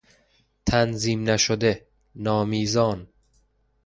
[0.65, 3.07] تنظیم نشده، نامیزان